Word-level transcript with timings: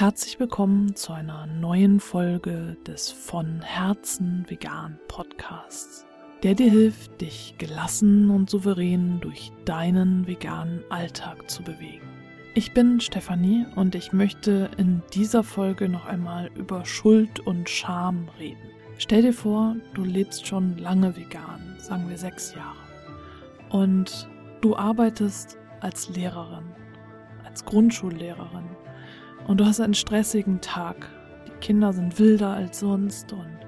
Herzlich 0.00 0.40
willkommen 0.40 0.96
zu 0.96 1.12
einer 1.12 1.44
neuen 1.44 2.00
Folge 2.00 2.78
des 2.86 3.12
von 3.12 3.60
Herzen 3.60 4.46
vegan 4.48 4.98
Podcasts, 5.08 6.06
der 6.42 6.54
dir 6.54 6.70
hilft, 6.70 7.20
dich 7.20 7.56
gelassen 7.58 8.30
und 8.30 8.48
souverän 8.48 9.20
durch 9.20 9.52
deinen 9.66 10.26
veganen 10.26 10.82
Alltag 10.88 11.50
zu 11.50 11.62
bewegen. 11.62 12.08
Ich 12.54 12.72
bin 12.72 12.98
Stefanie 13.00 13.66
und 13.76 13.94
ich 13.94 14.14
möchte 14.14 14.70
in 14.78 15.02
dieser 15.12 15.42
Folge 15.42 15.86
noch 15.86 16.06
einmal 16.06 16.50
über 16.54 16.86
Schuld 16.86 17.40
und 17.40 17.68
Scham 17.68 18.30
reden. 18.38 18.70
Stell 18.96 19.20
dir 19.20 19.34
vor, 19.34 19.76
du 19.92 20.02
lebst 20.02 20.46
schon 20.46 20.78
lange 20.78 21.14
vegan, 21.14 21.76
sagen 21.76 22.08
wir 22.08 22.16
sechs 22.16 22.54
Jahre, 22.54 22.88
und 23.68 24.30
du 24.62 24.74
arbeitest 24.74 25.58
als 25.80 26.08
Lehrerin, 26.08 26.64
als 27.44 27.66
Grundschullehrerin 27.66 28.69
und 29.50 29.58
du 29.58 29.66
hast 29.66 29.80
einen 29.80 29.94
stressigen 29.94 30.60
Tag. 30.60 31.10
Die 31.48 31.58
Kinder 31.58 31.92
sind 31.92 32.20
wilder 32.20 32.50
als 32.50 32.78
sonst 32.78 33.32
und 33.32 33.58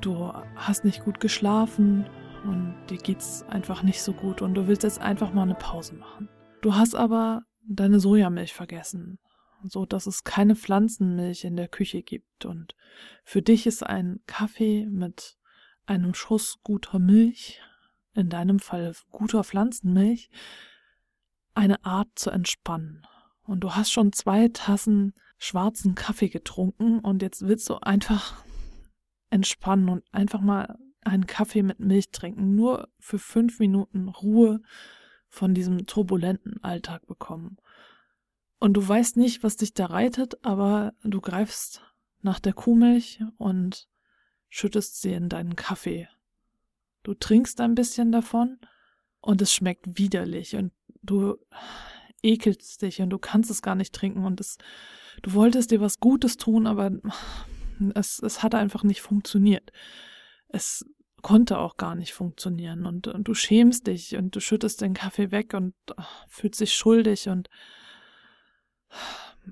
du 0.00 0.32
hast 0.56 0.84
nicht 0.84 1.04
gut 1.04 1.20
geschlafen 1.20 2.04
und 2.42 2.74
dir 2.90 2.98
geht's 2.98 3.44
einfach 3.44 3.84
nicht 3.84 4.02
so 4.02 4.12
gut 4.12 4.42
und 4.42 4.54
du 4.54 4.66
willst 4.66 4.82
jetzt 4.82 5.00
einfach 5.00 5.32
mal 5.32 5.42
eine 5.42 5.54
Pause 5.54 5.94
machen. 5.94 6.28
Du 6.60 6.74
hast 6.74 6.96
aber 6.96 7.42
deine 7.62 8.00
Sojamilch 8.00 8.52
vergessen, 8.52 9.20
so 9.62 9.86
dass 9.86 10.08
es 10.08 10.24
keine 10.24 10.56
Pflanzenmilch 10.56 11.44
in 11.44 11.54
der 11.54 11.68
Küche 11.68 12.02
gibt 12.02 12.44
und 12.44 12.74
für 13.22 13.42
dich 13.42 13.68
ist 13.68 13.86
ein 13.86 14.22
Kaffee 14.26 14.86
mit 14.86 15.38
einem 15.86 16.14
Schuss 16.14 16.58
guter 16.64 16.98
Milch, 16.98 17.62
in 18.12 18.28
deinem 18.28 18.58
Fall 18.58 18.92
guter 19.12 19.44
Pflanzenmilch, 19.44 20.30
eine 21.54 21.84
Art 21.84 22.08
zu 22.16 22.30
entspannen 22.30 23.06
und 23.44 23.60
du 23.60 23.74
hast 23.74 23.92
schon 23.92 24.12
zwei 24.12 24.48
Tassen 24.48 25.14
schwarzen 25.38 25.94
Kaffee 25.94 26.28
getrunken 26.28 27.00
und 27.00 27.22
jetzt 27.22 27.46
willst 27.46 27.68
du 27.68 27.76
einfach 27.76 28.44
entspannen 29.30 29.88
und 29.88 30.04
einfach 30.12 30.40
mal 30.40 30.78
einen 31.02 31.26
Kaffee 31.26 31.62
mit 31.62 31.80
Milch 31.80 32.10
trinken, 32.10 32.54
nur 32.54 32.88
für 32.98 33.18
fünf 33.18 33.58
Minuten 33.58 34.08
Ruhe 34.08 34.62
von 35.28 35.54
diesem 35.54 35.86
turbulenten 35.86 36.62
Alltag 36.62 37.06
bekommen. 37.06 37.58
Und 38.58 38.74
du 38.74 38.86
weißt 38.86 39.16
nicht, 39.16 39.42
was 39.42 39.56
dich 39.56 39.74
da 39.74 39.86
reitet, 39.86 40.42
aber 40.44 40.94
du 41.02 41.20
greifst 41.20 41.82
nach 42.22 42.40
der 42.40 42.54
Kuhmilch 42.54 43.20
und 43.36 43.88
schüttest 44.48 45.02
sie 45.02 45.12
in 45.12 45.28
deinen 45.28 45.56
Kaffee. 45.56 46.08
Du 47.02 47.12
trinkst 47.12 47.60
ein 47.60 47.74
bisschen 47.74 48.12
davon 48.12 48.58
und 49.20 49.42
es 49.42 49.52
schmeckt 49.52 49.98
widerlich 49.98 50.56
und 50.56 50.72
du 51.02 51.36
ekelst 52.24 52.82
dich 52.82 53.00
und 53.00 53.10
du 53.10 53.18
kannst 53.18 53.50
es 53.50 53.62
gar 53.62 53.74
nicht 53.74 53.94
trinken 53.94 54.24
und 54.24 54.40
es, 54.40 54.58
du 55.22 55.34
wolltest 55.34 55.70
dir 55.70 55.80
was 55.80 56.00
Gutes 56.00 56.36
tun, 56.36 56.66
aber 56.66 56.90
es, 57.94 58.20
es 58.20 58.42
hat 58.42 58.54
einfach 58.54 58.82
nicht 58.82 59.02
funktioniert. 59.02 59.70
Es 60.48 60.84
konnte 61.22 61.58
auch 61.58 61.76
gar 61.76 61.94
nicht 61.94 62.12
funktionieren 62.12 62.86
und, 62.86 63.08
und 63.08 63.26
du 63.26 63.34
schämst 63.34 63.86
dich 63.86 64.16
und 64.16 64.36
du 64.36 64.40
schüttest 64.40 64.80
den 64.80 64.94
Kaffee 64.94 65.30
weg 65.30 65.54
und 65.54 65.74
ach, 65.96 66.26
fühlst 66.28 66.60
dich 66.60 66.74
schuldig 66.74 67.28
und 67.28 67.48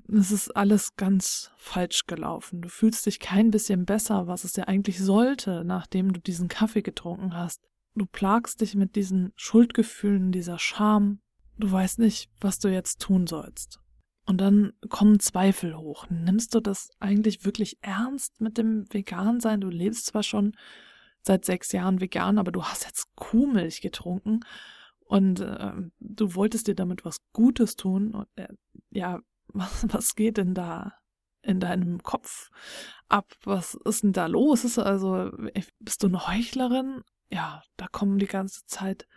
es 0.07 0.31
ist 0.31 0.55
alles 0.55 0.95
ganz 0.95 1.51
falsch 1.57 2.05
gelaufen. 2.07 2.61
Du 2.61 2.69
fühlst 2.69 3.05
dich 3.05 3.19
kein 3.19 3.51
bisschen 3.51 3.85
besser, 3.85 4.27
was 4.27 4.43
es 4.43 4.55
ja 4.55 4.65
eigentlich 4.65 4.99
sollte, 4.99 5.63
nachdem 5.65 6.13
du 6.13 6.19
diesen 6.19 6.47
Kaffee 6.47 6.81
getrunken 6.81 7.35
hast. 7.35 7.61
Du 7.95 8.05
plagst 8.05 8.61
dich 8.61 8.75
mit 8.75 8.95
diesen 8.95 9.33
Schuldgefühlen, 9.35 10.31
dieser 10.31 10.57
Scham, 10.57 11.22
Du 11.63 11.71
weißt 11.71 11.99
nicht, 11.99 12.29
was 12.41 12.59
du 12.59 12.67
jetzt 12.67 12.99
tun 12.99 13.25
sollst. 13.25 13.79
Und 14.25 14.41
dann 14.41 14.73
kommen 14.89 15.21
Zweifel 15.21 15.77
hoch. 15.77 16.05
Nimmst 16.09 16.53
du 16.53 16.59
das 16.59 16.89
eigentlich 16.99 17.45
wirklich 17.45 17.77
ernst 17.81 18.41
mit 18.41 18.57
dem 18.57 18.83
Vegansein? 18.91 19.61
Du 19.61 19.69
lebst 19.69 20.07
zwar 20.07 20.23
schon 20.23 20.57
seit 21.21 21.45
sechs 21.45 21.71
Jahren 21.71 22.01
vegan, 22.01 22.37
aber 22.37 22.51
du 22.51 22.65
hast 22.65 22.83
jetzt 22.83 23.15
Kuhmilch 23.15 23.79
getrunken 23.79 24.41
und 25.05 25.39
äh, 25.39 25.71
du 26.01 26.35
wolltest 26.35 26.67
dir 26.67 26.75
damit 26.75 27.05
was 27.05 27.19
Gutes 27.31 27.77
tun. 27.77 28.13
Und, 28.13 28.27
äh, 28.35 28.49
ja, 28.89 29.21
was, 29.47 29.85
was 29.87 30.15
geht 30.15 30.35
denn 30.35 30.53
da 30.53 30.97
in 31.43 31.61
deinem 31.61 32.03
Kopf 32.03 32.49
ab? 33.07 33.31
Was 33.45 33.75
ist 33.85 34.03
denn 34.03 34.11
da 34.11 34.25
los? 34.25 34.65
Ist 34.65 34.79
also, 34.79 35.31
bist 35.79 36.03
du 36.03 36.07
eine 36.07 36.27
Heuchlerin? 36.27 37.03
Ja, 37.29 37.63
da 37.77 37.87
kommen 37.87 38.19
die 38.19 38.27
ganze 38.27 38.65
Zeit 38.65 39.07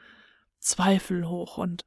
Zweifel 0.60 1.28
hoch 1.28 1.58
und 1.58 1.84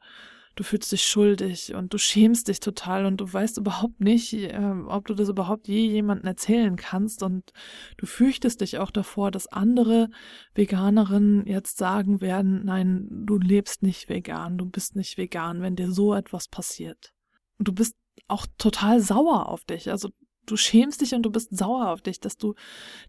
du 0.60 0.66
fühlst 0.66 0.92
dich 0.92 1.06
schuldig 1.06 1.74
und 1.74 1.94
du 1.94 1.98
schämst 1.98 2.50
dich 2.50 2.60
total 2.60 3.06
und 3.06 3.22
du 3.22 3.32
weißt 3.32 3.58
überhaupt 3.60 4.02
nicht, 4.02 4.34
äh, 4.34 4.74
ob 4.88 5.08
du 5.08 5.14
das 5.14 5.30
überhaupt 5.30 5.70
je 5.70 5.88
jemandem 5.88 6.28
erzählen 6.28 6.76
kannst 6.76 7.24
und 7.24 7.54
du 7.96 8.06
fürchtest 8.06 8.60
dich 8.60 8.78
auch 8.78 8.92
davor, 8.92 9.32
dass 9.32 9.48
andere 9.48 10.10
Veganerinnen 10.56 11.48
jetzt 11.48 11.78
sagen 11.78 12.20
werden, 12.20 12.66
nein, 12.66 13.08
du 13.10 13.38
lebst 13.38 13.84
nicht 13.84 14.10
vegan, 14.10 14.58
du 14.58 14.66
bist 14.66 14.98
nicht 14.98 15.18
vegan, 15.18 15.62
wenn 15.62 15.78
dir 15.78 15.94
so 15.94 16.14
etwas 16.14 16.50
passiert. 16.50 17.14
Und 17.58 17.70
du 17.70 17.72
bist 17.72 17.96
auch 18.28 18.46
total 18.58 19.00
sauer 19.00 19.48
auf 19.48 19.64
dich, 19.64 19.90
also 19.90 20.10
du 20.46 20.58
schämst 20.58 21.00
dich 21.00 21.14
und 21.16 21.24
du 21.24 21.32
bist 21.32 21.58
sauer 21.58 21.88
auf 21.88 22.02
dich, 22.02 22.20
dass 22.20 22.36
du, 22.36 22.56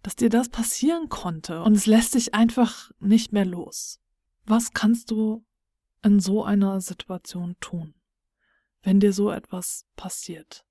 dass 0.05 0.15
dir 0.15 0.29
das 0.29 0.51
passieren 0.51 1.09
konnte 1.09 1.65
und 1.65 1.75
es 1.75 1.87
lässt 1.87 2.15
dich 2.15 2.33
einfach 2.33 2.93
nicht 3.01 3.33
mehr 3.33 3.45
los. 3.45 3.99
Was 4.47 4.73
kannst 4.73 5.11
du 5.11 5.45
in 6.03 6.21
so 6.21 6.45
einer 6.45 6.81
Situation 6.81 7.57
tun, 7.61 7.95
wenn 8.83 9.01
dir 9.01 9.13
so 9.13 9.31
etwas 9.31 9.87
passiert? 9.97 10.65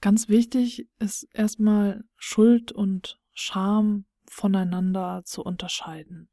Ganz 0.00 0.28
wichtig 0.28 0.88
ist 0.98 1.28
erstmal 1.32 2.04
Schuld 2.16 2.72
und 2.72 3.18
Scham 3.32 4.06
voneinander 4.26 5.22
zu 5.24 5.42
unterscheiden. 5.42 6.28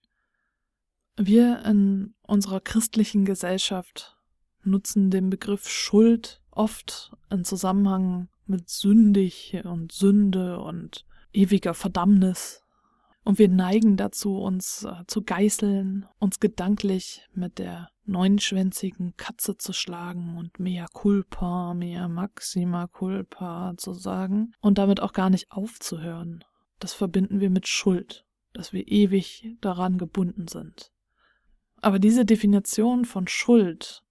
Wir 1.17 1.63
in 1.65 2.13
unserer 2.21 2.61
christlichen 2.61 3.25
Gesellschaft 3.25 4.17
nutzen 4.63 5.09
den 5.09 5.29
Begriff 5.29 5.67
Schuld 5.67 6.41
oft 6.51 7.11
in 7.29 7.44
Zusammenhang 7.44 8.29
mit 8.45 8.69
sündig 8.69 9.59
und 9.63 9.91
Sünde 9.91 10.59
und 10.59 11.05
ewiger 11.33 11.73
Verdammnis 11.73 12.63
und 13.27 13.39
wir 13.39 13.49
neigen 13.49 13.97
dazu, 13.97 14.38
uns 14.38 14.85
äh, 14.85 15.03
zu 15.05 15.21
geißeln, 15.21 16.05
uns 16.17 16.39
gedanklich 16.39 17.27
mit 17.33 17.59
der 17.59 17.89
neunschwänzigen 18.05 19.17
Katze 19.17 19.57
zu 19.57 19.73
schlagen 19.73 20.38
und 20.38 20.61
mea 20.61 20.85
culpa, 20.93 21.73
mea 21.73 22.07
maxima 22.07 22.88
culpa 22.88 23.73
zu 23.75 23.91
sagen 23.91 24.53
und 24.61 24.77
damit 24.77 25.01
auch 25.01 25.11
gar 25.11 25.29
nicht 25.29 25.51
aufzuhören. 25.51 26.45
Das 26.79 26.93
verbinden 26.93 27.41
wir 27.41 27.49
mit 27.49 27.67
Schuld, 27.67 28.25
dass 28.53 28.71
wir 28.71 28.88
ewig 28.88 29.57
daran 29.59 29.97
gebunden 29.97 30.47
sind. 30.47 30.94
Aber 31.81 31.99
diese 31.99 32.23
Definition 32.23 33.03
von 33.03 33.27
Schuld 33.27 34.03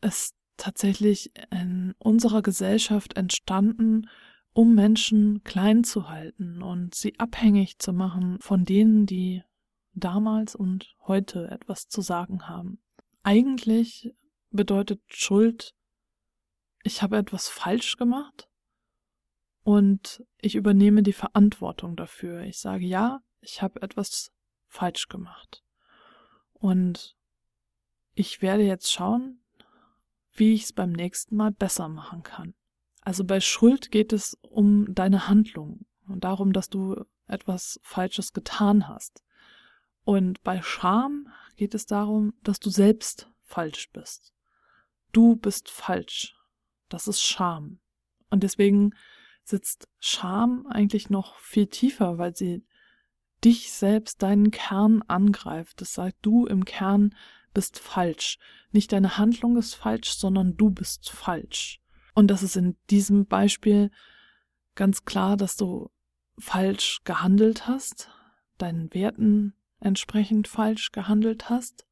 ist 0.00 0.34
tatsächlich 0.56 1.30
in 1.52 1.94
unserer 2.00 2.42
Gesellschaft 2.42 3.16
entstanden 3.16 4.08
um 4.56 4.74
Menschen 4.74 5.44
klein 5.44 5.84
zu 5.84 6.08
halten 6.08 6.62
und 6.62 6.94
sie 6.94 7.20
abhängig 7.20 7.78
zu 7.78 7.92
machen 7.92 8.38
von 8.40 8.64
denen, 8.64 9.04
die 9.04 9.42
damals 9.92 10.54
und 10.54 10.96
heute 11.06 11.50
etwas 11.50 11.88
zu 11.88 12.00
sagen 12.00 12.48
haben. 12.48 12.80
Eigentlich 13.22 14.14
bedeutet 14.50 15.02
Schuld, 15.08 15.74
ich 16.82 17.02
habe 17.02 17.18
etwas 17.18 17.50
falsch 17.50 17.98
gemacht 17.98 18.48
und 19.62 20.24
ich 20.38 20.54
übernehme 20.54 21.02
die 21.02 21.12
Verantwortung 21.12 21.94
dafür. 21.94 22.40
Ich 22.44 22.58
sage 22.58 22.86
ja, 22.86 23.20
ich 23.42 23.60
habe 23.60 23.82
etwas 23.82 24.32
falsch 24.68 25.08
gemacht. 25.08 25.62
Und 26.54 27.14
ich 28.14 28.40
werde 28.40 28.62
jetzt 28.62 28.90
schauen, 28.90 29.44
wie 30.32 30.54
ich 30.54 30.62
es 30.62 30.72
beim 30.72 30.92
nächsten 30.92 31.36
Mal 31.36 31.52
besser 31.52 31.88
machen 31.88 32.22
kann. 32.22 32.54
Also 33.06 33.22
bei 33.22 33.38
Schuld 33.38 33.92
geht 33.92 34.12
es 34.12 34.36
um 34.42 34.92
deine 34.92 35.28
Handlung 35.28 35.86
und 36.08 36.24
darum, 36.24 36.52
dass 36.52 36.68
du 36.68 37.04
etwas 37.28 37.78
Falsches 37.84 38.32
getan 38.32 38.88
hast. 38.88 39.22
Und 40.02 40.42
bei 40.42 40.60
Scham 40.60 41.28
geht 41.54 41.76
es 41.76 41.86
darum, 41.86 42.34
dass 42.42 42.58
du 42.58 42.68
selbst 42.68 43.30
falsch 43.44 43.92
bist. 43.92 44.34
Du 45.12 45.36
bist 45.36 45.70
falsch. 45.70 46.34
Das 46.88 47.06
ist 47.06 47.22
Scham. 47.22 47.78
Und 48.28 48.42
deswegen 48.42 48.90
sitzt 49.44 49.88
Scham 50.00 50.66
eigentlich 50.66 51.08
noch 51.08 51.38
viel 51.38 51.68
tiefer, 51.68 52.18
weil 52.18 52.34
sie 52.34 52.66
dich 53.44 53.70
selbst, 53.70 54.20
deinen 54.20 54.50
Kern 54.50 55.02
angreift. 55.02 55.80
Das 55.80 55.94
sagt, 55.94 56.16
du 56.22 56.46
im 56.46 56.64
Kern 56.64 57.14
bist 57.54 57.78
falsch. 57.78 58.40
Nicht 58.72 58.90
deine 58.90 59.16
Handlung 59.16 59.56
ist 59.56 59.74
falsch, 59.74 60.10
sondern 60.14 60.56
du 60.56 60.70
bist 60.70 61.08
falsch. 61.08 61.80
Und 62.16 62.26
das 62.28 62.42
ist 62.42 62.56
in 62.56 62.76
diesem 62.90 63.26
Beispiel 63.26 63.92
ganz 64.74 65.04
klar, 65.04 65.36
dass 65.36 65.56
du 65.56 65.92
falsch 66.36 67.02
gehandelt 67.04 67.68
hast, 67.68 68.10
deinen 68.58 68.92
Werten 68.92 69.54
entsprechend 69.78 70.48
falsch 70.48 70.90
gehandelt 70.90 71.48
hast. 71.48 71.86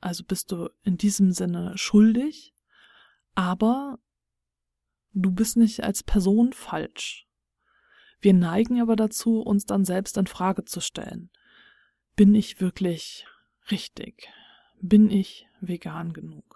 Also 0.00 0.24
bist 0.24 0.50
du 0.50 0.70
in 0.84 0.96
diesem 0.96 1.32
Sinne 1.32 1.76
schuldig, 1.76 2.54
aber 3.34 3.98
Du 5.16 5.30
bist 5.30 5.56
nicht 5.56 5.84
als 5.84 6.02
Person 6.02 6.52
falsch. 6.52 7.28
Wir 8.20 8.34
neigen 8.34 8.80
aber 8.80 8.96
dazu, 8.96 9.40
uns 9.40 9.64
dann 9.64 9.84
selbst 9.84 10.16
in 10.16 10.26
Frage 10.26 10.64
zu 10.64 10.80
stellen. 10.80 11.30
Bin 12.16 12.34
ich 12.34 12.60
wirklich 12.60 13.24
richtig? 13.70 14.28
Bin 14.80 15.08
ich 15.10 15.46
vegan 15.60 16.12
genug? 16.12 16.53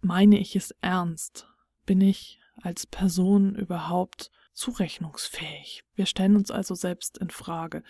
Meine 0.00 0.38
ich 0.38 0.54
es 0.56 0.70
ernst? 0.80 1.48
Bin 1.84 2.00
ich 2.00 2.40
als 2.62 2.86
Person 2.86 3.54
überhaupt 3.54 4.30
zurechnungsfähig? 4.52 5.84
Wir 5.94 6.06
stellen 6.06 6.36
uns 6.36 6.50
also 6.50 6.74
selbst 6.74 7.18
in 7.18 7.30
Frage. 7.30 7.82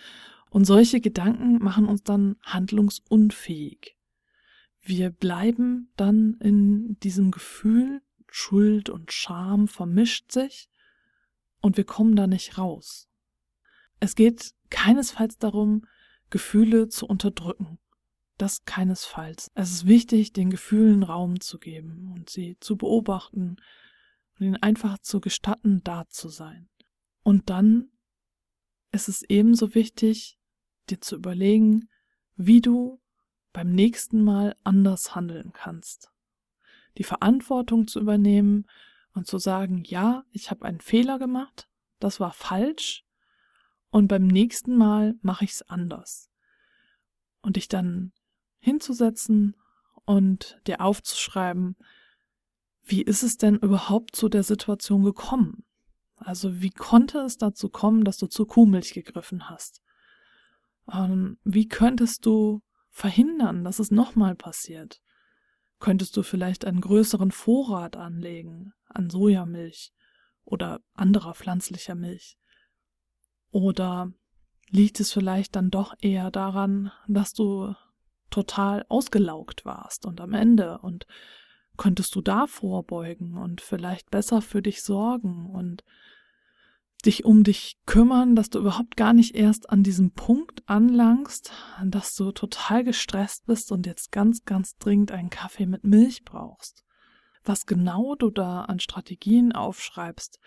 Und 0.49 0.65
solche 0.65 0.99
Gedanken 0.99 1.63
machen 1.63 1.85
uns 1.85 2.03
dann 2.03 2.37
handlungsunfähig. 2.43 3.95
Wir 4.81 5.11
bleiben 5.11 5.91
dann 5.97 6.35
in 6.39 6.97
diesem 6.99 7.31
Gefühl, 7.31 8.01
Schuld 8.27 8.89
und 8.89 9.11
Scham 9.11 9.67
vermischt 9.67 10.31
sich 10.31 10.69
und 11.61 11.77
wir 11.77 11.83
kommen 11.83 12.15
da 12.15 12.27
nicht 12.27 12.57
raus. 12.57 13.07
Es 13.99 14.15
geht 14.15 14.53
keinesfalls 14.69 15.37
darum, 15.37 15.85
Gefühle 16.29 16.89
zu 16.89 17.05
unterdrücken. 17.05 17.79
Das 18.39 18.63
keinesfalls. 18.63 19.51
Es 19.53 19.69
ist 19.69 19.85
wichtig, 19.85 20.31
den 20.31 20.49
Gefühlen 20.49 21.03
Raum 21.03 21.41
zu 21.41 21.59
geben 21.59 22.13
und 22.15 22.29
sie 22.29 22.55
zu 22.61 22.77
beobachten 22.77 23.57
und 24.39 24.45
ihnen 24.45 24.55
einfach 24.55 24.97
zu 24.99 25.19
gestatten, 25.19 25.81
da 25.83 26.07
zu 26.07 26.29
sein. 26.29 26.69
Und 27.21 27.49
dann 27.49 27.89
ist 28.93 29.09
es 29.09 29.23
ebenso 29.23 29.75
wichtig, 29.75 30.39
dir 30.89 31.01
zu 31.01 31.17
überlegen, 31.17 31.89
wie 32.37 32.61
du 32.61 33.01
beim 33.51 33.73
nächsten 33.73 34.23
Mal 34.23 34.55
anders 34.63 35.15
handeln 35.15 35.51
kannst. 35.51 36.09
Die 36.97 37.03
Verantwortung 37.03 37.87
zu 37.87 37.99
übernehmen 37.99 38.67
und 39.13 39.27
zu 39.27 39.37
sagen, 39.37 39.83
ja, 39.83 40.23
ich 40.31 40.49
habe 40.49 40.63
einen 40.63 40.79
Fehler 40.79 41.19
gemacht, 41.19 41.67
das 41.99 42.21
war 42.21 42.31
falsch, 42.31 43.03
und 43.89 44.07
beim 44.07 44.27
nächsten 44.27 44.77
Mal 44.77 45.15
mache 45.21 45.43
ich 45.43 45.51
es 45.51 45.61
anders. 45.63 46.29
Und 47.41 47.57
dich 47.57 47.67
dann 47.67 48.13
hinzusetzen 48.59 49.55
und 50.05 50.59
dir 50.67 50.81
aufzuschreiben, 50.81 51.75
wie 52.83 53.01
ist 53.03 53.23
es 53.23 53.37
denn 53.37 53.57
überhaupt 53.57 54.15
zu 54.15 54.29
der 54.29 54.43
Situation 54.43 55.03
gekommen? 55.03 55.63
Also 56.15 56.61
wie 56.61 56.71
konnte 56.71 57.19
es 57.19 57.37
dazu 57.37 57.69
kommen, 57.69 58.03
dass 58.03 58.17
du 58.17 58.27
zur 58.27 58.47
Kuhmilch 58.47 58.93
gegriffen 58.93 59.49
hast? 59.49 59.81
Ähm, 60.91 61.37
wie 61.43 61.67
könntest 61.67 62.25
du 62.25 62.61
verhindern, 62.89 63.63
dass 63.63 63.79
es 63.79 63.91
nochmal 63.91 64.35
passiert? 64.35 65.01
Könntest 65.79 66.17
du 66.17 66.23
vielleicht 66.23 66.65
einen 66.65 66.81
größeren 66.81 67.31
Vorrat 67.31 67.95
anlegen 67.95 68.73
an 68.89 69.09
Sojamilch 69.09 69.93
oder 70.43 70.81
anderer 70.93 71.35
pflanzlicher 71.35 71.95
Milch? 71.95 72.37
Oder 73.51 74.11
liegt 74.69 74.99
es 74.99 75.13
vielleicht 75.13 75.55
dann 75.55 75.69
doch 75.69 75.93
eher 76.01 76.31
daran, 76.31 76.91
dass 77.07 77.33
du 77.33 77.75
total 78.29 78.85
ausgelaugt 78.89 79.65
warst 79.65 80.05
und 80.05 80.21
am 80.21 80.33
Ende 80.33 80.79
und 80.79 81.05
könntest 81.77 82.13
du 82.15 82.21
da 82.21 82.47
vorbeugen 82.47 83.37
und 83.37 83.61
vielleicht 83.61 84.11
besser 84.11 84.41
für 84.41 84.61
dich 84.61 84.83
sorgen 84.83 85.49
und 85.49 85.83
dich 87.05 87.23
um 87.23 87.43
dich 87.43 87.77
kümmern, 87.85 88.35
dass 88.35 88.49
du 88.49 88.59
überhaupt 88.59 88.97
gar 88.97 89.13
nicht 89.13 89.35
erst 89.35 89.69
an 89.69 89.83
diesem 89.83 90.11
Punkt 90.11 90.61
anlangst, 90.67 91.53
dass 91.85 92.13
du 92.15 92.31
total 92.31 92.83
gestresst 92.83 93.45
bist 93.45 93.71
und 93.71 93.85
jetzt 93.85 94.11
ganz, 94.11 94.43
ganz 94.43 94.75
dringend 94.77 95.11
einen 95.11 95.29
Kaffee 95.29 95.65
mit 95.65 95.85
Milch 95.85 96.25
brauchst. 96.25 96.83
Was 97.45 97.65
genau 97.65 98.15
du 98.15 98.29
da 98.29 98.63
an 98.63 98.81
Strategien 98.81 99.53
aufschreibst, 99.53 100.39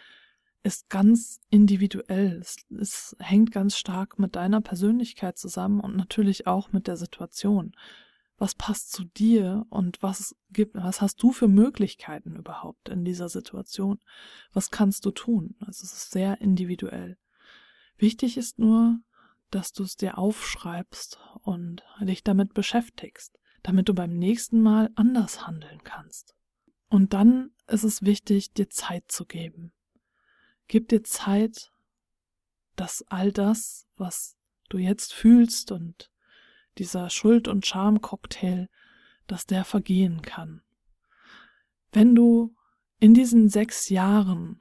ist 0.62 0.88
ganz 0.88 1.40
individuell. 1.50 2.38
Es, 2.40 2.56
es, 2.70 3.16
hängt 3.18 3.50
ganz 3.50 3.76
stark 3.76 4.18
mit 4.18 4.36
deiner 4.36 4.60
Persönlichkeit 4.60 5.36
zusammen 5.38 5.80
und 5.80 5.96
natürlich 5.96 6.46
auch 6.46 6.72
mit 6.72 6.86
der 6.86 6.96
Situation. 6.96 7.74
Was 8.38 8.54
passt 8.54 8.92
zu 8.92 9.04
dir 9.04 9.66
und 9.70 10.02
was 10.02 10.34
gibt, 10.50 10.74
was 10.74 11.00
hast 11.00 11.22
du 11.22 11.32
für 11.32 11.48
Möglichkeiten 11.48 12.36
überhaupt 12.36 12.88
in 12.88 13.04
dieser 13.04 13.28
Situation? 13.28 13.98
Was 14.52 14.70
kannst 14.70 15.04
du 15.04 15.10
tun? 15.10 15.56
Also 15.60 15.84
es 15.84 15.92
ist 15.92 16.10
sehr 16.10 16.40
individuell. 16.40 17.18
Wichtig 17.96 18.36
ist 18.36 18.58
nur, 18.58 18.98
dass 19.50 19.72
du 19.72 19.82
es 19.82 19.96
dir 19.96 20.18
aufschreibst 20.18 21.20
und 21.42 21.84
dich 22.00 22.24
damit 22.24 22.54
beschäftigst, 22.54 23.38
damit 23.62 23.88
du 23.88 23.94
beim 23.94 24.12
nächsten 24.18 24.60
Mal 24.60 24.90
anders 24.96 25.46
handeln 25.46 25.82
kannst. 25.84 26.34
Und 26.88 27.12
dann 27.12 27.50
ist 27.68 27.84
es 27.84 28.02
wichtig, 28.02 28.52
dir 28.52 28.68
Zeit 28.70 29.04
zu 29.10 29.24
geben. 29.24 29.72
Gib 30.68 30.88
dir 30.88 31.02
Zeit, 31.04 31.72
dass 32.76 33.04
all 33.08 33.32
das, 33.32 33.86
was 33.96 34.36
du 34.68 34.78
jetzt 34.78 35.12
fühlst 35.12 35.72
und 35.72 36.10
dieser 36.78 37.10
Schuld- 37.10 37.48
und 37.48 37.66
Scham-Cocktail, 37.66 38.68
dass 39.26 39.46
der 39.46 39.64
vergehen 39.64 40.22
kann. 40.22 40.62
Wenn 41.92 42.14
du 42.14 42.54
in 42.98 43.14
diesen 43.14 43.48
sechs 43.48 43.88
Jahren 43.88 44.60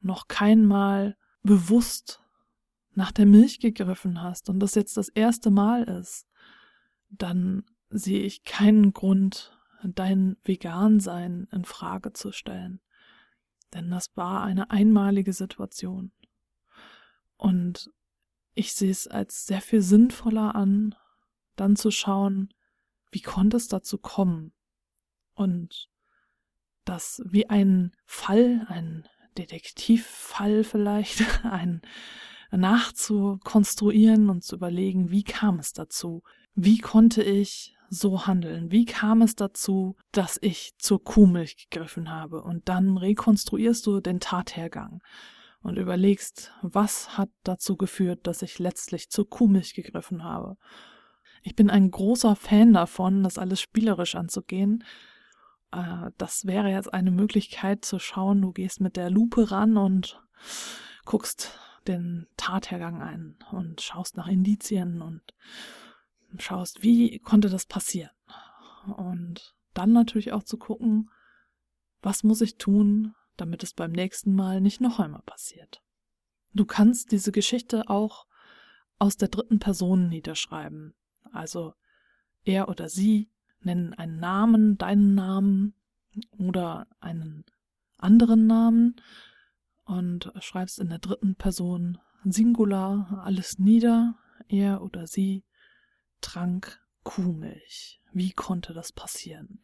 noch 0.00 0.28
keinmal 0.28 1.16
bewusst 1.42 2.22
nach 2.94 3.12
der 3.12 3.26
Milch 3.26 3.60
gegriffen 3.60 4.22
hast 4.22 4.48
und 4.48 4.60
das 4.60 4.74
jetzt 4.74 4.96
das 4.96 5.08
erste 5.08 5.50
Mal 5.50 5.84
ist, 5.84 6.26
dann 7.10 7.64
sehe 7.90 8.22
ich 8.22 8.44
keinen 8.44 8.92
Grund, 8.92 9.56
dein 9.82 10.36
Vegan-Sein 10.44 11.48
in 11.52 11.64
Frage 11.64 12.12
zu 12.12 12.32
stellen 12.32 12.80
denn 13.74 13.90
das 13.90 14.06
war 14.14 14.42
eine 14.42 14.70
einmalige 14.70 15.32
Situation. 15.32 16.12
Und 17.36 17.90
ich 18.54 18.74
sehe 18.74 18.90
es 18.90 19.06
als 19.06 19.46
sehr 19.46 19.60
viel 19.60 19.82
sinnvoller 19.82 20.54
an, 20.54 20.94
dann 21.56 21.76
zu 21.76 21.90
schauen, 21.90 22.52
wie 23.10 23.22
konnte 23.22 23.56
es 23.56 23.68
dazu 23.68 23.98
kommen? 23.98 24.52
Und 25.34 25.88
das 26.84 27.22
wie 27.24 27.48
ein 27.48 27.96
Fall, 28.04 28.66
ein 28.68 29.08
Detektivfall 29.38 30.64
vielleicht, 30.64 31.22
ein 31.44 31.82
nachzukonstruieren 32.50 34.28
und 34.28 34.42
zu 34.42 34.56
überlegen, 34.56 35.10
wie 35.10 35.22
kam 35.22 35.58
es 35.60 35.72
dazu? 35.72 36.22
Wie 36.54 36.78
konnte 36.78 37.22
ich 37.22 37.76
so 37.90 38.26
handeln? 38.26 38.70
Wie 38.70 38.86
kam 38.86 39.20
es 39.20 39.34
dazu, 39.34 39.96
dass 40.12 40.38
ich 40.40 40.72
zur 40.78 41.02
Kuhmilch 41.02 41.68
gegriffen 41.68 42.10
habe? 42.10 42.42
Und 42.42 42.68
dann 42.68 42.96
rekonstruierst 42.96 43.86
du 43.86 44.00
den 44.00 44.20
Tathergang 44.20 45.02
und 45.60 45.76
überlegst, 45.76 46.52
was 46.62 47.18
hat 47.18 47.28
dazu 47.42 47.76
geführt, 47.76 48.26
dass 48.26 48.42
ich 48.42 48.58
letztlich 48.58 49.10
zur 49.10 49.28
Kuhmilch 49.28 49.74
gegriffen 49.74 50.24
habe. 50.24 50.56
Ich 51.42 51.56
bin 51.56 51.68
ein 51.68 51.90
großer 51.90 52.36
Fan 52.36 52.72
davon, 52.72 53.22
das 53.22 53.38
alles 53.38 53.60
spielerisch 53.60 54.14
anzugehen. 54.14 54.84
Äh, 55.72 56.10
das 56.16 56.46
wäre 56.46 56.70
jetzt 56.70 56.94
eine 56.94 57.10
Möglichkeit 57.10 57.84
zu 57.84 57.98
schauen, 57.98 58.40
du 58.40 58.52
gehst 58.52 58.80
mit 58.80 58.96
der 58.96 59.10
Lupe 59.10 59.50
ran 59.50 59.76
und 59.76 60.22
guckst 61.04 61.58
den 61.88 62.28
Tathergang 62.36 63.02
ein 63.02 63.36
und 63.50 63.80
schaust 63.80 64.16
nach 64.16 64.28
Indizien 64.28 65.02
und 65.02 65.22
schaust, 66.38 66.82
wie 66.82 67.18
konnte 67.18 67.48
das 67.48 67.66
passieren? 67.66 68.10
Und 68.96 69.54
dann 69.74 69.92
natürlich 69.92 70.32
auch 70.32 70.42
zu 70.42 70.56
gucken, 70.56 71.10
was 72.02 72.22
muss 72.22 72.40
ich 72.40 72.56
tun, 72.56 73.14
damit 73.36 73.62
es 73.62 73.74
beim 73.74 73.92
nächsten 73.92 74.34
Mal 74.34 74.60
nicht 74.60 74.80
noch 74.80 74.98
einmal 74.98 75.22
passiert. 75.22 75.82
Du 76.52 76.64
kannst 76.64 77.12
diese 77.12 77.32
Geschichte 77.32 77.88
auch 77.88 78.26
aus 78.98 79.16
der 79.16 79.28
dritten 79.28 79.58
Person 79.58 80.08
niederschreiben. 80.08 80.94
Also 81.32 81.74
er 82.44 82.68
oder 82.68 82.88
sie 82.88 83.30
nennen 83.60 83.94
einen 83.94 84.18
Namen, 84.18 84.78
deinen 84.78 85.14
Namen 85.14 85.74
oder 86.38 86.86
einen 87.00 87.44
anderen 87.98 88.46
Namen 88.46 88.96
und 89.84 90.32
schreibst 90.40 90.78
in 90.78 90.88
der 90.88 90.98
dritten 90.98 91.34
Person 91.34 91.98
Singular 92.24 93.22
alles 93.24 93.58
nieder, 93.58 94.18
er 94.48 94.82
oder 94.82 95.06
sie 95.06 95.44
trank 96.20 96.80
Kuhmilch. 97.04 98.00
Wie 98.12 98.32
konnte 98.32 98.72
das 98.72 98.92
passieren? 98.92 99.60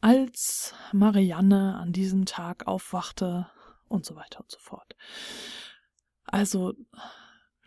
Als 0.00 0.74
Marianne 0.92 1.76
an 1.76 1.92
diesem 1.92 2.24
Tag 2.24 2.66
aufwachte 2.66 3.48
und 3.88 4.04
so 4.04 4.16
weiter 4.16 4.40
und 4.40 4.50
so 4.50 4.58
fort. 4.58 4.96
Also 6.24 6.74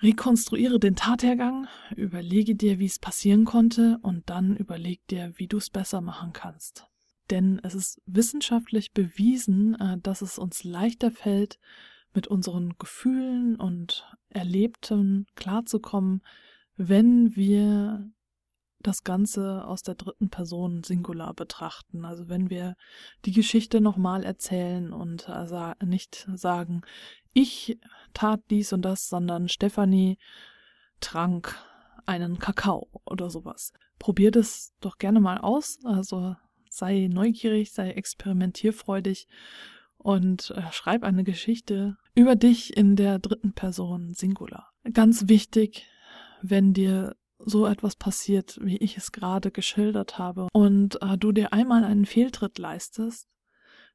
rekonstruiere 0.01 0.79
den 0.79 0.95
Tathergang, 0.95 1.67
überlege 1.95 2.55
dir, 2.55 2.79
wie 2.79 2.85
es 2.85 2.99
passieren 2.99 3.45
konnte 3.45 3.99
und 4.01 4.29
dann 4.29 4.55
überleg 4.55 5.05
dir, 5.07 5.33
wie 5.35 5.47
du 5.47 5.57
es 5.57 5.69
besser 5.69 6.01
machen 6.01 6.33
kannst. 6.33 6.87
Denn 7.29 7.59
es 7.63 7.75
ist 7.75 8.01
wissenschaftlich 8.05 8.93
bewiesen, 8.93 9.75
äh, 9.79 9.97
dass 9.99 10.21
es 10.21 10.37
uns 10.37 10.63
leichter 10.63 11.11
fällt, 11.11 11.59
mit 12.13 12.27
unseren 12.27 12.77
Gefühlen 12.77 13.55
und 13.55 14.05
Erlebten 14.29 15.27
klarzukommen, 15.35 16.21
wenn 16.77 17.35
wir 17.35 18.11
das 18.81 19.03
Ganze 19.03 19.65
aus 19.65 19.83
der 19.83 19.95
dritten 19.95 20.29
Person 20.29 20.83
Singular 20.83 21.33
betrachten. 21.33 22.05
Also 22.05 22.29
wenn 22.29 22.49
wir 22.49 22.75
die 23.25 23.31
Geschichte 23.31 23.81
nochmal 23.81 24.23
erzählen 24.23 24.91
und 24.91 25.29
also 25.29 25.73
nicht 25.83 26.27
sagen, 26.33 26.81
ich 27.33 27.79
tat 28.13 28.41
dies 28.49 28.73
und 28.73 28.81
das, 28.81 29.07
sondern 29.07 29.49
Stefanie 29.49 30.17
trank 30.99 31.55
einen 32.05 32.39
Kakao 32.39 32.89
oder 33.05 33.29
sowas. 33.29 33.73
Probier 33.99 34.31
das 34.31 34.73
doch 34.81 34.97
gerne 34.97 35.19
mal 35.19 35.37
aus. 35.37 35.79
Also 35.83 36.35
sei 36.69 37.07
neugierig, 37.11 37.71
sei 37.71 37.91
experimentierfreudig 37.91 39.27
und 39.97 40.51
äh, 40.51 40.63
schreib 40.71 41.03
eine 41.03 41.23
Geschichte 41.23 41.97
über 42.15 42.35
dich 42.35 42.75
in 42.75 42.95
der 42.95 43.19
dritten 43.19 43.53
Person 43.53 44.13
Singular. 44.13 44.71
Ganz 44.93 45.27
wichtig, 45.27 45.87
wenn 46.41 46.73
dir 46.73 47.15
so 47.37 47.65
etwas 47.65 47.95
passiert, 47.95 48.59
wie 48.61 48.77
ich 48.77 48.97
es 48.97 49.11
gerade 49.11 49.51
geschildert 49.51 50.17
habe, 50.17 50.47
und 50.53 51.01
äh, 51.01 51.17
du 51.17 51.31
dir 51.31 51.53
einmal 51.53 51.83
einen 51.83 52.05
Fehltritt 52.05 52.57
leistest, 52.57 53.27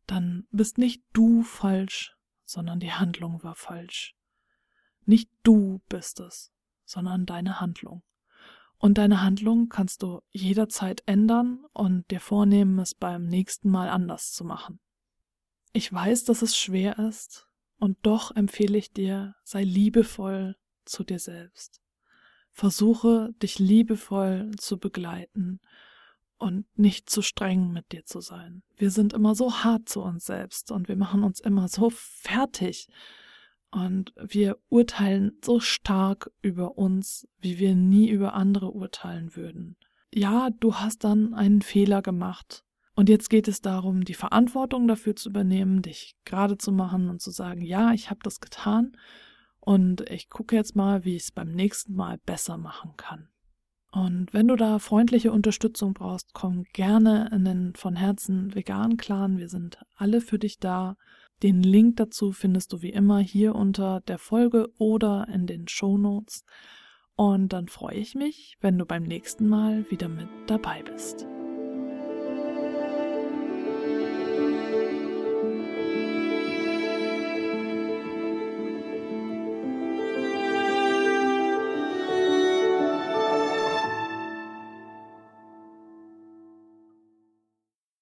dann 0.07 0.47
bist 0.51 0.79
nicht 0.79 1.03
du 1.13 1.43
falsch, 1.43 2.17
sondern 2.45 2.81
die 2.81 2.93
Handlung 2.93 3.43
war 3.43 3.55
falsch. 3.55 4.15
Nicht 5.05 5.31
du 5.43 5.81
bist 5.89 6.21
es, 6.21 6.53
sondern 6.85 7.27
deine 7.27 7.61
Handlung. 7.61 8.03
Und 8.79 8.99
deine 8.99 9.23
Handlung 9.23 9.69
kannst 9.69 10.03
du 10.03 10.21
jederzeit 10.31 11.03
ändern 11.07 11.65
und 11.73 12.11
dir 12.11 12.21
vornehmen, 12.21 12.79
es 12.79 12.95
beim 12.95 13.27
nächsten 13.27 13.71
Mal 13.71 13.89
anders 13.89 14.33
zu 14.33 14.45
machen. 14.45 14.81
Ich 15.73 15.93
weiß, 15.93 16.25
dass 16.25 16.43
es 16.43 16.57
schwer 16.57 16.99
ist, 16.99 17.49
und 17.79 17.99
doch 18.03 18.35
empfehle 18.35 18.79
ich 18.79 18.93
dir, 18.93 19.35
sei 19.45 19.63
liebevoll 19.63 20.57
zu 20.85 21.05
dir 21.05 21.19
selbst. 21.19 21.81
Versuche, 22.57 23.35
dich 23.43 23.59
liebevoll 23.59 24.51
zu 24.57 24.79
begleiten 24.79 25.61
und 26.39 26.65
nicht 26.75 27.11
zu 27.11 27.21
streng 27.21 27.71
mit 27.71 27.93
dir 27.93 28.07
zu 28.07 28.23
sein. 28.23 28.63
Wir 28.79 28.91
sind 28.91 29.13
immer 29.13 29.35
so 29.35 29.63
hart 29.63 29.91
zu 29.91 30.01
uns 30.01 30.25
selbst 30.25 30.71
und 30.71 30.89
wir 30.89 30.97
machen 30.97 31.23
uns 31.23 31.39
immer 31.39 31.69
so 31.69 31.91
fertig 31.91 32.89
und 33.71 34.15
wir 34.17 34.57
urteilen 34.71 35.39
so 35.45 35.61
stark 35.61 36.31
über 36.41 36.79
uns, 36.79 37.29
wie 37.43 37.59
wir 37.59 37.75
nie 37.75 38.09
über 38.09 38.33
andere 38.33 38.71
urteilen 38.71 39.37
würden. 39.37 39.77
Ja, 40.15 40.49
du 40.49 40.77
hast 40.77 41.05
dann 41.05 41.35
einen 41.35 41.61
Fehler 41.61 42.01
gemacht. 42.01 42.65
Und 42.95 43.11
jetzt 43.11 43.29
geht 43.29 43.49
es 43.49 43.61
darum, 43.61 44.05
die 44.05 44.15
Verantwortung 44.15 44.89
dafür 44.89 45.15
zu 45.15 45.29
übernehmen, 45.29 45.83
dich 45.83 46.17
gerade 46.25 46.57
zu 46.57 46.73
machen 46.73 47.11
und 47.11 47.21
zu 47.21 47.31
sagen, 47.31 47.61
ja, 47.61 47.93
ich 47.93 48.09
habe 48.09 48.21
das 48.23 48.41
getan 48.41 48.97
und 49.67 50.09
ich 50.09 50.31
gucke 50.31 50.55
jetzt 50.55 50.77
mal, 50.77 51.05
wie 51.05 51.17
ich 51.17 51.25
es 51.25 51.33
beim 51.33 51.51
nächsten 51.51 51.97
Mal 51.97 52.19
besser 52.19 52.57
machen 52.57 52.93
kann. 52.97 53.29
Und 53.91 54.33
wenn 54.33 54.47
du 54.47 54.55
da 54.55 54.79
freundliche 54.79 55.33
Unterstützung 55.33 55.93
brauchst, 55.93 56.35
komm 56.35 56.63
gerne 56.73 57.29
in 57.33 57.45
den 57.45 57.75
von 57.75 57.97
Herzen 57.97 58.55
veganen 58.55 58.97
Clan. 58.97 59.39
Wir 59.39 59.49
sind 59.49 59.85
alle 59.97 60.21
für 60.21 60.39
dich 60.39 60.61
da. 60.61 60.97
Den 61.43 61.65
Link 61.65 61.97
dazu 61.97 62.31
findest 62.31 62.73
du 62.73 62.83
wie 62.83 62.91
immer 62.91 63.19
hier 63.19 63.57
unter 63.57 64.03
der 64.03 64.19
Folge 64.19 64.69
oder 64.79 65.27
in 65.33 65.49
den 65.49 65.67
Show 65.67 65.99
Notes. 65.99 66.45
Und 67.17 67.53
dann 67.53 67.67
freue 67.67 67.97
ich 67.97 68.15
mich, 68.15 68.59
wenn 68.61 68.79
du 68.79 68.87
beim 68.87 69.03
nächsten 69.03 69.49
Mal 69.49 69.91
wieder 69.91 70.09
mit 70.09 70.29
dabei 70.47 70.85
bist. 70.85 71.27